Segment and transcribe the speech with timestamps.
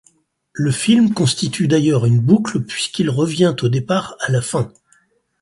[0.53, 4.73] Le film constitue d'ailleurs une boucle puisqu'il revient au départ à la fin.